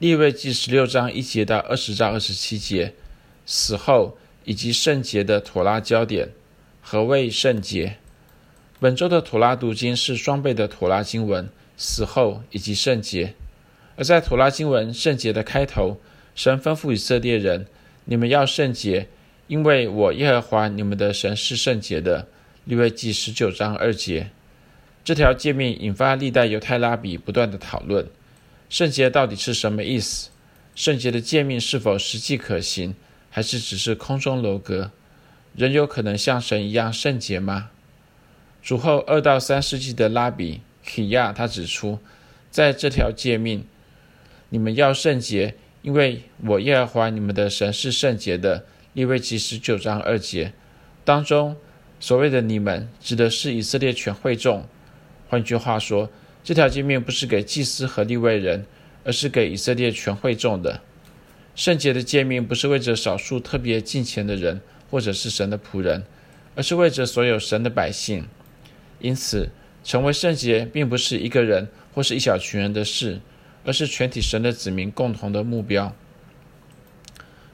[0.00, 2.94] 利未记十六章一节到二十章二十七节，
[3.46, 6.30] 死后以及圣洁的妥拉焦点。
[6.82, 7.98] 何谓圣洁？
[8.80, 13.34] 本周的妥拉读经是双倍的妥拉经文，死后以及圣洁。
[13.94, 16.00] 而在妥拉经文圣洁的开头，
[16.34, 17.66] 神吩咐以色列人
[18.06, 19.08] ：“你们要圣洁，
[19.46, 22.26] 因为我耶和华你们的神是圣洁的。”
[22.66, 24.30] 利未记十九章二节。
[25.04, 28.08] 这条诫命引发历代犹太拉比不断的讨论：
[28.74, 30.30] 圣洁到底是什么意思？
[30.74, 32.96] 圣洁的诫命是否实际可行，
[33.30, 34.90] 还是只是空中楼阁？
[35.54, 37.70] 人有可能像神一样圣洁吗？
[38.64, 42.00] 主后二到三世纪的拉比希亚他指出，
[42.50, 43.64] 在这条诫命，
[44.48, 48.66] 你们要圣洁，因为我耶和华你们的神是圣洁的。
[48.94, 50.52] 利未记十九章二节
[51.04, 51.56] 当中，
[52.00, 54.66] 所谓的你们指的是以色列全会众。
[55.28, 56.10] 换句话说，
[56.44, 58.64] 这条诫命不是给祭司和立位人，
[59.02, 60.80] 而是给以色列全会众的。
[61.56, 64.60] 圣洁的诫命不是为着少数特别敬虔的人。
[64.90, 66.04] 或者是神的仆人，
[66.54, 68.28] 而是为着所有神的百姓。
[69.00, 69.48] 因此，
[69.82, 73.20] 成为圣洁并不是一个人或是一小群人的事，
[73.64, 75.96] 而是全体神的子民共同的目标。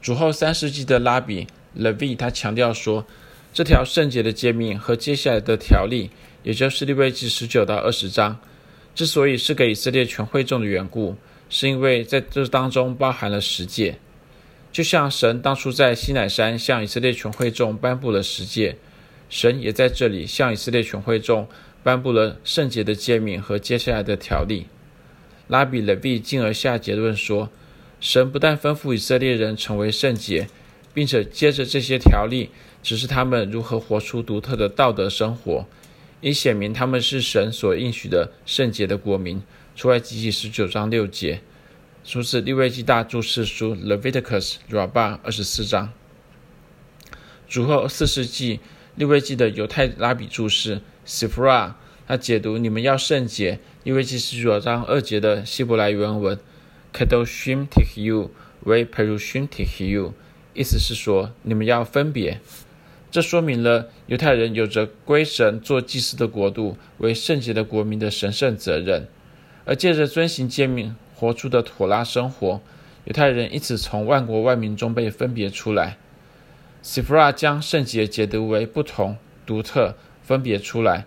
[0.00, 3.04] 主后三世纪的拉比 Levi 他强调说，
[3.52, 6.10] 这条圣洁的诫命和接下来的条例，
[6.44, 8.38] 也就是利未记十九到二十章，
[8.94, 11.16] 之所以是给以色列全会众的缘故，
[11.50, 13.96] 是因为在这当中包含了十诫。
[14.70, 18.76] 就像神当初在西乃山向以色列全会众颁布了十诫，
[19.28, 21.48] 神也在这里向以色列全会众
[21.82, 24.66] 颁布了圣洁的诫命和接下来的条例。
[25.46, 27.50] 拉比勒比进而下结论说，
[28.00, 30.48] 神不但吩咐以色列人成为圣洁，
[30.92, 32.50] 并且接着这些条例
[32.82, 35.66] 指示他们如何活出独特的道德生活，
[36.24, 39.42] 以显明他们是神所应许的圣洁的国民。
[39.76, 41.42] 出埃及记十九章六节。
[42.02, 45.92] 出自利未记大注释书 Leviticus Rabbah 二十四章。
[47.46, 48.60] 主后四世纪
[48.94, 51.74] 利未记的犹太拉比注释 Sifra，
[52.06, 56.38] 他解读你们要圣洁，利未记十九章二节的希伯来原文
[56.94, 60.12] Kedoshim Tihiyu 为 Perushim Tihiyu，
[60.54, 62.40] 意思是说你们要分别。
[63.14, 69.06] 这说明了犹太人有着归神做祭司的国度为圣洁的国民的神圣责任，
[69.64, 70.96] 而借着遵行诫命。
[71.14, 72.60] 活出的妥拉生活，
[73.04, 75.96] 犹太人因此从万国万民中被分别出来。
[76.82, 79.16] Sifra 将圣洁解读为不同、
[79.46, 81.06] 独特、分别出来，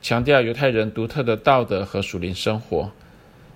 [0.00, 2.90] 强调犹太人独特的道德和属灵生活。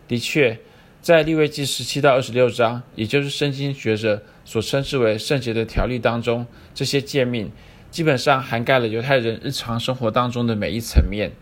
[0.07, 0.61] 的确，
[1.01, 7.51] 在立位记十七到二十六章，也就是圣经学者所称之为圣洁的条例当中，这些诫命
[7.97, 11.33] 基本上涵盖了犹太人日常生活当中的每一层面。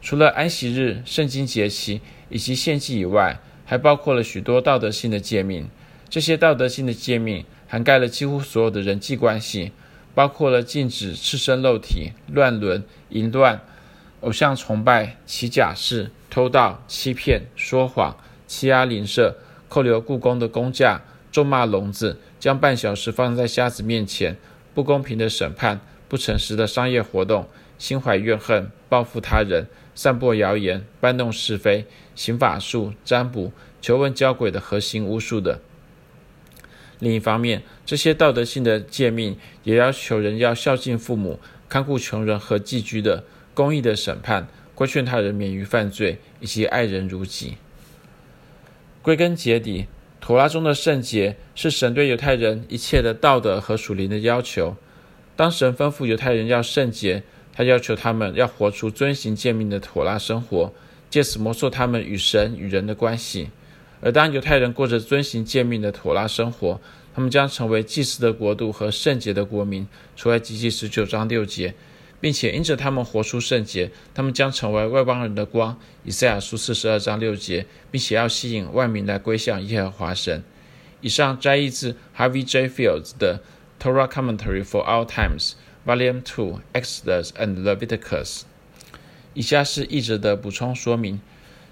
[0.00, 5.68] 除了安息日、圣经节期以及献祭以外，还包括了许多道德性的诫命，
[6.10, 9.70] 这些道德性的诫命涵盖了几乎所有的人际关系，
[10.12, 13.60] 包括了禁止赤身露体、乱伦、淫乱、
[14.22, 18.16] 偶像崇拜、起假誓、偷盗、欺骗、说谎、
[18.48, 19.36] 欺压邻舍、
[19.68, 24.36] 扣留雇工的工价、咒骂聋子、将半小时放在瞎子面前、
[24.74, 25.80] 不公平的审判、
[26.12, 29.66] 不诚实的商业活动、心怀怨恨、报复他人。
[29.94, 33.50] 散播谣言、搬弄是非、行法术、占卜、
[33.80, 35.60] 求问交鬼的核心巫术的。
[36.98, 43.24] 另一方面，这些道德性的诫命也要求人要孝敬父母、看顾穷人和寄居的、
[43.54, 47.56] 公义的审判、规劝他人免于犯罪，以及爱人如己。
[49.00, 49.86] 归根结底，
[50.20, 54.76] 妥拉中的圣洁是神对犹太人一切的道德和属灵的要求。
[55.34, 57.22] 当神吩咐犹太人要圣洁，
[57.52, 60.72] 他要求他们要活出遵行诫命的妥拉生活，
[61.10, 63.50] 借此摩挲他们与神与人的关系。
[64.00, 66.80] 而当犹太人过着遵行诫命的妥拉生活，
[67.14, 69.86] 他们将成为祭司的国度和圣洁的国民。
[70.16, 71.74] 出埃及记十九章六节，
[72.20, 75.78] 并且因着他们活出圣洁，他们将成为外邦人的光。
[76.04, 80.42] 以赛亚书四十二章六节，并且要吸引万民来归向耶和华神。
[81.00, 82.68] 以上摘译自 Harvey J.
[82.68, 83.40] Fields 的
[83.82, 85.54] Torah Commentary for Our Times。
[85.84, 88.42] Volume Two, Exodus and Leviticus。
[89.34, 91.20] 以下是译者的补充说明：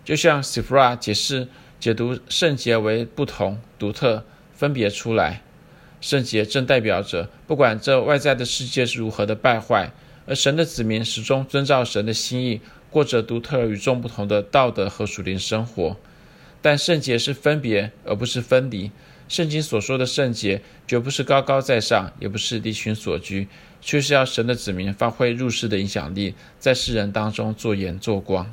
[0.04, 1.46] 就像 Sifra 解释
[1.78, 5.42] 解读圣洁为不同、独特、分别出来，
[6.00, 9.92] 圣洁正代表着不管这外在的世界是如何的败坏，
[10.26, 12.60] 而神的子民始终遵照神的心意，
[12.90, 15.96] 过着独特与众不同的道德和属灵生活。
[16.60, 18.90] 但圣洁是分别，而不是分离。
[19.31, 23.47] 圣经所说的圣洁，绝不是高高在上，也不是离群所居，
[23.81, 28.53] 却是要神的子民发挥入世的影响力，在世人当中做盐做光。